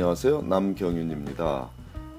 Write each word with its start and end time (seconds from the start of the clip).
안녕하세요. 0.00 0.40
남경윤입니다. 0.44 1.68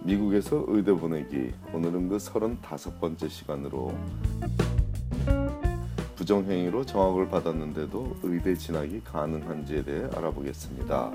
미국에서 0.03 0.65
의대 0.67 0.91
보내기. 0.91 1.51
오늘은 1.73 2.09
그 2.09 2.17
35번째 2.17 3.27
시간으로 3.27 3.97
부정행위로 6.15 6.85
정학을 6.85 7.29
받았는데도 7.29 8.17
의대 8.21 8.53
진학이 8.53 9.01
가능한지에 9.03 9.83
대해 9.83 10.03
알아보겠습니다. 10.15 11.11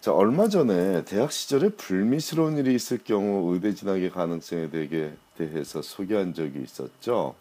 자, 0.00 0.12
얼마 0.12 0.48
전에 0.48 1.04
대학 1.04 1.30
시절에 1.30 1.68
불미스러운 1.68 2.58
일이 2.58 2.74
있을 2.74 2.98
경우 3.04 3.54
의대 3.54 3.72
진학의 3.72 4.10
가능성에 4.10 4.68
대해서 5.36 5.80
소개한 5.80 6.34
적이 6.34 6.64
있었죠. 6.64 7.36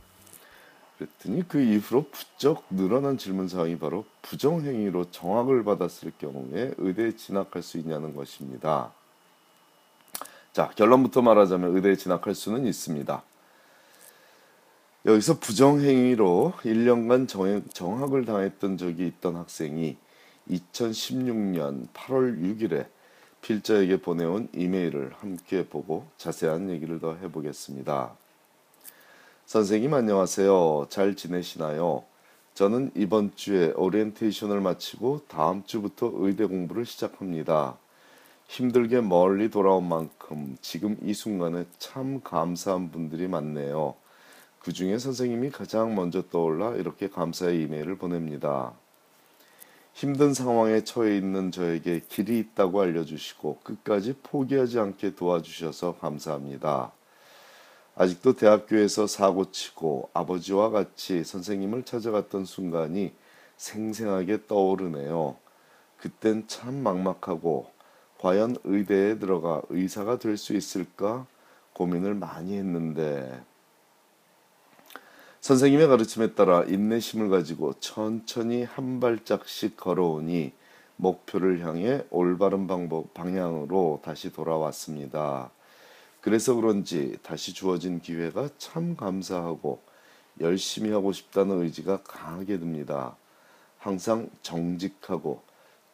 그랬더니 1.01 1.47
그 1.47 1.59
이후로 1.59 2.05
부쩍 2.11 2.65
늘어난 2.69 3.17
질문 3.17 3.47
사항이 3.47 3.79
바로 3.79 4.05
부정행위로 4.21 5.09
정학을 5.09 5.63
받았을 5.63 6.11
경우에 6.19 6.73
의대에 6.77 7.15
진학할 7.15 7.63
수 7.63 7.79
있냐는 7.79 8.15
것입니다. 8.15 8.91
자, 10.53 10.69
결론부터 10.75 11.23
말하자면 11.23 11.75
의대에 11.75 11.95
진학할 11.95 12.35
수는 12.35 12.67
있습니다. 12.67 13.23
여기서 15.05 15.39
부정행위로 15.39 16.53
1년간 16.57 17.73
정학을 17.73 18.25
당했던 18.25 18.77
적이 18.77 19.07
있던 19.07 19.37
학생이 19.37 19.97
2016년 20.51 21.87
8월 21.93 22.39
6일에 22.39 22.85
필자에게 23.41 24.01
보내온 24.01 24.49
이메일을 24.53 25.13
함께 25.17 25.65
보고 25.65 26.05
자세한 26.17 26.69
얘기를 26.69 26.99
더 26.99 27.15
해보겠습니다. 27.15 28.15
선생님 29.51 29.93
안녕하세요. 29.93 30.87
잘 30.89 31.13
지내시나요? 31.13 32.05
저는 32.53 32.91
이번 32.95 33.35
주에 33.35 33.73
오리엔테이션을 33.75 34.61
마치고 34.61 35.23
다음 35.27 35.65
주부터 35.65 36.09
의대 36.13 36.45
공부를 36.45 36.85
시작합니다. 36.85 37.77
힘들게 38.47 39.01
멀리 39.01 39.49
돌아온 39.49 39.89
만큼 39.89 40.55
지금 40.61 40.95
이 41.03 41.13
순간에 41.13 41.65
참 41.79 42.21
감사한 42.21 42.91
분들이 42.91 43.27
많네요. 43.27 43.95
그 44.59 44.71
중에 44.71 44.97
선생님이 44.97 45.49
가장 45.49 45.95
먼저 45.95 46.21
떠올라 46.29 46.75
이렇게 46.75 47.09
감사의 47.09 47.61
이메일을 47.63 47.97
보냅니다. 47.97 48.71
힘든 49.91 50.33
상황에 50.33 50.85
처해 50.85 51.17
있는 51.17 51.51
저에게 51.51 51.99
길이 52.07 52.39
있다고 52.39 52.79
알려주시고 52.79 53.59
끝까지 53.63 54.15
포기하지 54.23 54.79
않게 54.79 55.15
도와주셔서 55.15 55.97
감사합니다. 55.99 56.93
아직도 57.95 58.33
대학교에서 58.33 59.05
사고치고 59.05 60.09
아버지와 60.13 60.69
같이 60.69 61.23
선생님을 61.23 61.83
찾아갔던 61.83 62.45
순간이 62.45 63.13
생생하게 63.57 64.47
떠오르네요. 64.47 65.35
그땐 65.97 66.45
참 66.47 66.81
막막하고 66.81 67.69
과연 68.19 68.55
의대에 68.63 69.19
들어가 69.19 69.61
의사가 69.69 70.19
될 70.19 70.37
수 70.37 70.55
있을까 70.55 71.25
고민을 71.73 72.15
많이 72.15 72.57
했는데 72.57 73.43
선생님의 75.41 75.87
가르침에 75.87 76.33
따라 76.35 76.63
인내심을 76.63 77.29
가지고 77.29 77.73
천천히 77.79 78.63
한 78.63 78.99
발짝씩 78.99 79.75
걸어오니 79.75 80.53
목표를 80.97 81.65
향해 81.65 82.03
올바른 82.11 82.67
방법 82.67 83.13
방향으로 83.15 84.01
다시 84.03 84.31
돌아왔습니다. 84.31 85.49
그래서 86.21 86.53
그런지 86.53 87.17
다시 87.23 87.53
주어진 87.53 87.99
기회가 87.99 88.49
참 88.57 88.95
감사하고 88.95 89.81
열심히 90.39 90.91
하고 90.91 91.11
싶다는 91.11 91.61
의지가 91.61 92.03
강하게 92.03 92.59
듭니다. 92.59 93.15
항상 93.79 94.29
정직하고 94.43 95.41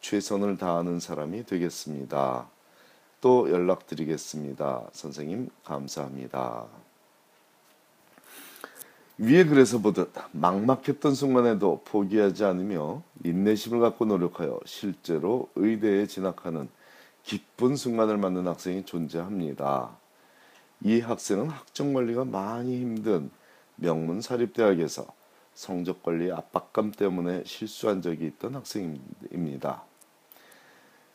최선을 0.00 0.58
다하는 0.58 1.00
사람이 1.00 1.46
되겠습니다. 1.46 2.48
또 3.20 3.50
연락드리겠습니다. 3.50 4.90
선생님, 4.92 5.48
감사합니다. 5.64 6.66
위에 9.20 9.44
그래서 9.44 9.78
보듯 9.78 10.12
막막했던 10.30 11.14
순간에도 11.14 11.82
포기하지 11.84 12.44
않으며 12.44 13.02
인내심을 13.24 13.80
갖고 13.80 14.04
노력하여 14.04 14.60
실제로 14.64 15.48
의대에 15.56 16.06
진학하는 16.06 16.68
기쁜 17.24 17.74
순간을 17.74 18.16
맞는 18.16 18.46
학생이 18.46 18.84
존재합니다. 18.84 19.97
이 20.82 21.00
학생은 21.00 21.48
학점 21.48 21.92
관리가 21.92 22.24
많이 22.24 22.78
힘든 22.80 23.30
명문 23.76 24.20
사립대학에서 24.20 25.06
성적 25.54 26.02
관리 26.02 26.30
압박감 26.30 26.92
때문에 26.92 27.42
실수한 27.44 28.00
적이 28.00 28.26
있던 28.26 28.54
학생입니다. 28.54 29.82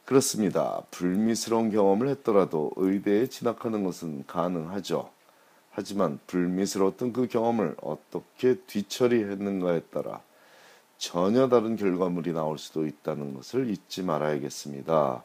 그렇습니다. 0.06 0.84
불미스러운 0.92 1.72
경험을 1.72 2.10
했더라도 2.10 2.72
의대에 2.76 3.28
진학하는 3.28 3.86
것은 3.86 4.26
가능하죠. 4.28 5.10
하지만 5.72 6.20
불미스러웠던 6.28 7.14
그 7.14 7.28
경험을 7.28 7.78
어떻게 7.82 8.56
뒤처리했는가에 8.56 9.82
따라 9.92 10.22
전혀 10.98 11.48
다른 11.48 11.78
결과물이 11.78 12.34
나올 12.34 12.58
수도 12.58 12.86
있다는 12.86 13.34
것을 13.34 13.70
잊지 13.70 14.04
말아야겠습니다. 14.04 15.24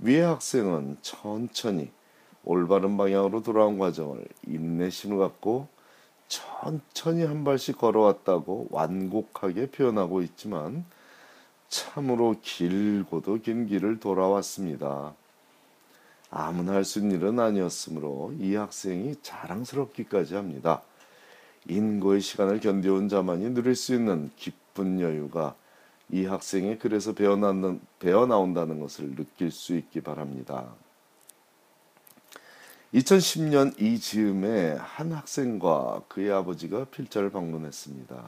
위의 0.00 0.22
학생은 0.22 0.98
천천히 1.02 1.92
올바른 2.44 2.96
방향으로 2.96 3.42
돌아온 3.42 3.78
과정을 3.78 4.24
인내심을 4.46 5.18
갖고 5.18 5.68
천천히 6.28 7.24
한 7.24 7.44
발씩 7.44 7.78
걸어왔다고 7.78 8.68
완곡하게 8.70 9.70
표현하고 9.70 10.22
있지만 10.22 10.84
참으로 11.68 12.36
길고도 12.42 13.40
긴 13.42 13.66
길을 13.66 14.00
돌아왔습니다. 14.00 15.14
아무나 16.30 16.74
할 16.74 16.84
수 16.84 17.00
있는 17.00 17.16
일은 17.16 17.40
아니었으므로 17.40 18.32
이 18.38 18.54
학생이 18.54 19.16
자랑스럽기까지 19.22 20.36
합니다. 20.36 20.82
인고의 21.68 22.20
시간을 22.20 22.60
견뎌온 22.60 23.08
자만이 23.08 23.50
누릴 23.50 23.74
수 23.74 23.94
있는 23.94 24.30
기쁜 24.36 25.00
여유가 25.00 25.54
이 26.08 26.24
학생이 26.24 26.78
그래서 26.78 27.12
배어, 27.12 27.36
배어 27.98 28.26
나온다는 28.26 28.80
것을 28.80 29.14
느낄 29.14 29.50
수 29.50 29.76
있기 29.76 30.00
바랍니다. 30.00 30.72
2010년 32.94 33.80
이 33.80 34.00
즈음에 34.00 34.72
한 34.72 35.12
학생과 35.12 36.02
그의 36.08 36.32
아버지가 36.32 36.86
필자를 36.86 37.30
방문했습니다. 37.30 38.24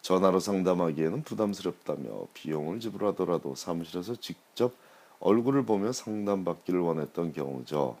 전화로 0.00 0.40
상담하기에는 0.40 1.22
부담스럽다며 1.22 2.28
비용을 2.32 2.80
지불하더라도 2.80 3.54
사무실에서 3.54 4.16
직접 4.16 4.72
얼굴을 5.20 5.66
보며 5.66 5.92
상담받기를 5.92 6.80
원했던 6.80 7.34
경우죠. 7.34 7.98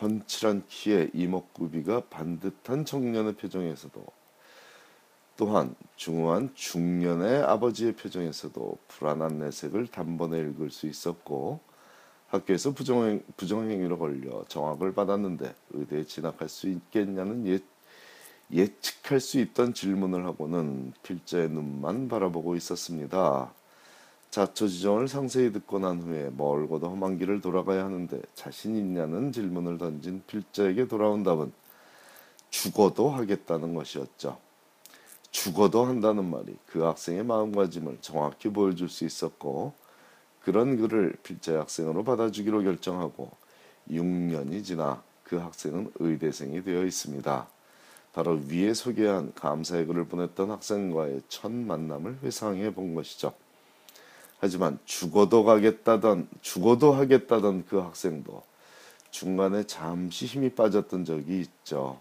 훤칠한 0.00 0.64
키에 0.68 1.10
이목구비가 1.12 2.04
반듯한 2.08 2.86
청년의 2.86 3.34
표정에서도 3.34 4.06
또한 5.36 5.74
중후한 5.96 6.52
중년의 6.54 7.42
아버지의 7.42 7.94
표정에서도 7.94 8.78
불안한 8.88 9.38
내색을 9.38 9.88
단번에 9.88 10.38
읽을 10.38 10.70
수 10.70 10.86
있었고 10.86 11.60
학교에서 12.28 12.72
부정행, 12.72 13.22
부정행위로 13.36 13.98
걸려 13.98 14.44
정학을 14.48 14.94
받았는데 14.94 15.54
의대에 15.70 16.04
진학할 16.04 16.48
수 16.48 16.68
있겠냐는 16.68 17.46
예, 17.46 17.60
예측할 18.52 19.20
수 19.20 19.38
있던 19.40 19.74
질문을 19.74 20.24
하고는 20.26 20.92
필자의 21.02 21.50
눈만 21.50 22.08
바라보고 22.08 22.56
있었습니다. 22.56 23.52
자초지종을 24.30 25.08
상세히 25.08 25.52
듣고 25.52 25.78
난 25.78 26.00
후에 26.00 26.30
멀고도 26.36 26.88
험한 26.90 27.18
길을 27.18 27.40
돌아가야 27.40 27.84
하는데 27.84 28.20
자신 28.34 28.76
있냐는 28.76 29.32
질문을 29.32 29.78
던진 29.78 30.22
필자에게 30.26 30.88
돌아온 30.88 31.22
답은 31.22 31.52
죽어도 32.50 33.10
하겠다는 33.10 33.74
것이었죠. 33.74 34.38
죽어도 35.30 35.84
한다는 35.84 36.30
말이 36.30 36.56
그 36.66 36.80
학생의 36.80 37.24
마음가짐을 37.24 37.98
정확히 38.00 38.48
보여줄 38.48 38.88
수 38.88 39.04
있었고 39.04 39.74
그런 40.46 40.76
그를 40.76 41.12
필자 41.24 41.58
학생으로 41.58 42.04
받아주기로 42.04 42.62
결정하고 42.62 43.32
6년이 43.90 44.62
지나 44.62 45.02
그 45.24 45.38
학생은 45.38 45.90
의대생이 45.96 46.62
되어 46.62 46.84
있습니다. 46.84 47.48
바로 48.12 48.40
위에 48.48 48.72
소개한 48.72 49.32
감사의 49.34 49.86
글을 49.86 50.06
보냈던 50.06 50.52
학생과의 50.52 51.22
첫 51.28 51.50
만남을 51.50 52.18
회상해 52.22 52.72
본 52.72 52.94
것이죠. 52.94 53.32
하지만 54.38 54.78
죽어도 54.84 55.42
가겠다던 55.42 56.28
죽어도 56.42 56.92
하겠다던 56.92 57.64
그 57.66 57.78
학생도 57.78 58.44
중간에 59.10 59.66
잠시 59.66 60.26
힘이 60.26 60.50
빠졌던 60.50 61.04
적이 61.04 61.40
있죠. 61.40 61.98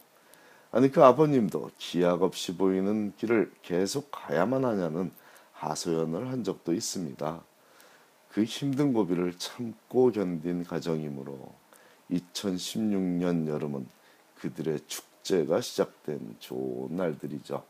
아니 0.71 0.91
그 0.91 1.03
아버님도 1.03 1.71
기약 1.79 2.21
없이 2.21 2.55
보이는 2.55 3.11
길을 3.17 3.51
계속 3.63 4.11
가야만 4.11 4.65
하냐는 4.65 5.09
하소연을 5.53 6.27
한 6.27 6.43
적도 6.43 6.73
있습니다. 6.73 7.41
그 8.35 8.43
힘든 8.43 8.91
고비를 8.91 9.37
참고 9.37 10.11
견딘 10.11 10.65
가정이므로 10.65 11.53
2016년 12.11 13.47
여름은 13.47 13.87
그들의 14.39 14.81
축제가 14.87 15.61
시작된 15.61 16.35
좋은 16.39 16.97
날들이죠. 16.97 17.63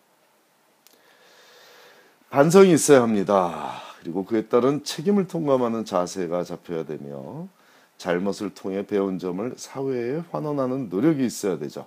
반성이 2.31 2.73
있어야 2.73 3.03
합니다. 3.03 3.73
그리고 3.99 4.25
그에 4.25 4.47
따른 4.47 4.83
책임을 4.83 5.27
통감하는 5.27 5.85
자세가 5.85 6.43
잡혀야 6.43 6.85
되며 6.85 7.47
잘못을 7.99 8.55
통해 8.55 8.87
배운 8.87 9.19
점을 9.19 9.53
사회에 9.55 10.23
환원하는 10.31 10.89
노력이 10.89 11.23
있어야 11.23 11.59
되죠. 11.59 11.85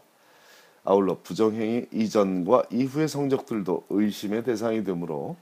아울러 0.85 1.19
부정행위 1.21 1.89
이전과 1.93 2.67
이후의 2.71 3.09
성적들도 3.09 3.87
의심의 3.91 4.45
대상이 4.45 4.85
되므로 4.85 5.37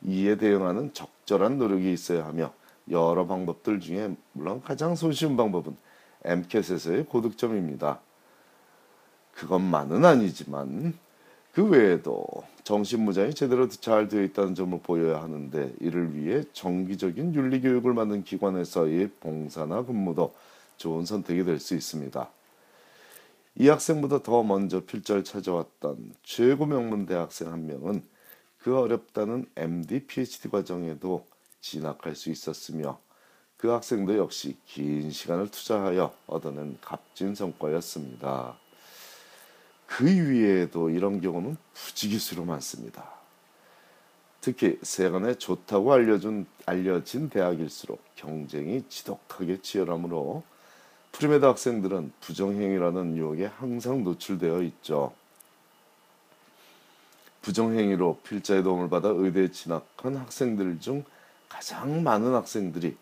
이에 0.00 0.38
대응하는 0.38 0.94
적절한 0.94 1.58
노력이 1.58 1.92
있어야 1.92 2.24
하며 2.24 2.54
여러 2.90 3.26
방법들 3.26 3.80
중에 3.80 4.16
물론 4.32 4.62
가장 4.62 4.94
손쉬운 4.94 5.36
방법은 5.36 5.76
MCAT에서의 6.24 7.06
고득점입니다. 7.06 8.00
그것만은 9.34 10.04
아니지만 10.04 10.94
그 11.52 11.64
외에도 11.64 12.26
정신무장이 12.64 13.34
제대로 13.34 13.68
잘 13.68 14.08
되어 14.08 14.22
있다는 14.22 14.54
점을 14.54 14.78
보여야 14.80 15.22
하는데 15.22 15.72
이를 15.80 16.14
위해 16.14 16.44
정기적인 16.52 17.34
윤리교육을 17.34 17.94
받는 17.94 18.24
기관에서의 18.24 19.10
봉사나 19.20 19.84
근무도 19.84 20.34
좋은 20.76 21.04
선택이 21.04 21.44
될 21.44 21.58
수 21.58 21.74
있습니다. 21.74 22.28
이 23.56 23.68
학생보다 23.68 24.22
더 24.22 24.44
먼저 24.44 24.84
필자를 24.84 25.24
찾아왔던 25.24 26.14
최고 26.22 26.66
명문 26.66 27.06
대학생 27.06 27.50
한 27.50 27.66
명은 27.66 28.02
그 28.58 28.76
어렵다는 28.78 29.46
MD, 29.56 30.06
PhD 30.06 30.48
과정에도 30.48 31.26
진학할 31.60 32.14
수 32.14 32.30
있었으며 32.30 33.00
그 33.56 33.68
학생도 33.68 34.16
역시 34.16 34.56
긴 34.66 35.10
시간을 35.10 35.50
투자하여 35.50 36.14
얻어낸 36.26 36.78
값진 36.80 37.34
성과였습니다. 37.34 38.56
그 39.86 40.06
위에도 40.06 40.90
이런 40.90 41.20
경우는 41.20 41.56
부지기수로 41.72 42.44
많습니다. 42.44 43.18
특히 44.40 44.78
세간에 44.82 45.34
좋다고 45.34 45.92
알려준, 45.92 46.46
알려진 46.66 47.28
대학일수록 47.28 48.00
경쟁이 48.14 48.84
지독하게 48.88 49.60
치열하므로 49.60 50.44
premed 51.12 51.44
학생들은 51.44 52.12
부정행위라는 52.20 53.16
유혹에 53.16 53.46
항상 53.46 54.04
노출되어 54.04 54.62
있죠. 54.62 55.12
부정행위로 57.42 58.20
필자의 58.22 58.62
도움을 58.62 58.88
받아 58.88 59.08
의대에 59.08 59.50
진학한 59.50 60.16
학생들 60.16 60.78
중 60.80 61.04
가장 61.48 62.02
많은 62.02 62.34
학생들이 62.34 62.96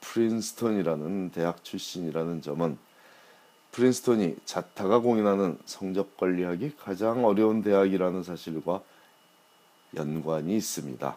프린스턴이라는 0.00 1.30
대학 1.30 1.62
출신이라는 1.64 2.42
점은 2.42 2.78
프린스턴이 3.70 4.36
자타가 4.44 4.98
공인하는 4.98 5.58
성적 5.64 6.16
관리하기 6.16 6.76
가장 6.76 7.24
어려운 7.24 7.62
대학이라는 7.62 8.22
사실과 8.22 8.82
연관이 9.96 10.56
있습니다. 10.56 11.16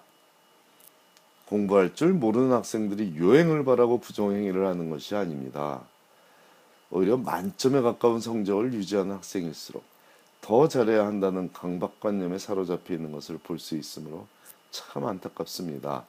공부할 1.48 1.96
줄 1.96 2.14
모르는 2.14 2.52
학생들이 2.52 3.18
요행을 3.18 3.66
바라고 3.66 4.00
부정행위를 4.00 4.66
하는 4.66 4.90
것이 4.90 5.16
아닙니다. 5.16 5.82
오히려 6.90 7.18
만점에 7.18 7.82
가까운 7.82 8.20
성적을 8.20 8.74
유지하는 8.74 9.16
학생일수록 9.16 9.84
더 10.42 10.68
잘해야 10.68 11.06
한다는 11.06 11.52
강박관념에 11.52 12.38
사로잡혀 12.38 12.94
있는 12.94 13.12
것을 13.12 13.38
볼 13.38 13.60
수 13.60 13.76
있으므로 13.76 14.28
참 14.72 15.06
안타깝습니다. 15.06 16.06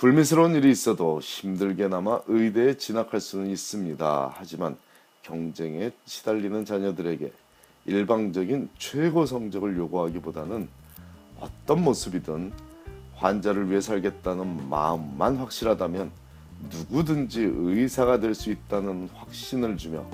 불미스러운 0.00 0.54
일이 0.54 0.70
있어도 0.70 1.20
힘들게나마 1.20 2.20
의대에 2.26 2.78
진학할 2.78 3.20
수는 3.20 3.50
있습니다. 3.50 4.32
하지만 4.34 4.78
경쟁에 5.20 5.90
시달리는 6.06 6.64
자녀들에게 6.64 7.30
일방적인 7.84 8.70
최고 8.78 9.26
성적을 9.26 9.76
요구하기보다는 9.76 10.70
어떤 11.38 11.84
모습이든 11.84 12.50
환자를 13.16 13.68
위해 13.68 13.82
살겠다는 13.82 14.70
마음만 14.70 15.36
확실하다면 15.36 16.10
누구든지 16.70 17.42
의사가 17.42 18.20
될 18.20 18.34
수 18.34 18.50
있다는 18.50 19.10
확신을 19.14 19.76
주며 19.76 20.06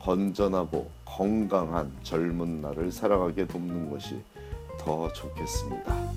건전하고 0.00 0.90
건강한 1.06 1.90
젊은 2.02 2.60
날을 2.60 2.92
살아가게 2.92 3.46
돕는 3.46 3.88
것이 3.88 4.20
더 4.78 5.10
좋겠습니다. 5.14 6.12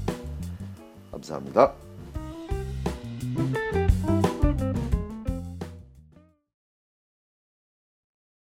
감사합니다. 1.10 1.87